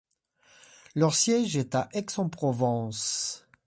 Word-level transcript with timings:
Leur 0.95 1.13
siège 1.13 1.57
est 1.57 1.75
à 1.75 1.87
Aix-en-Provence. 1.93 3.45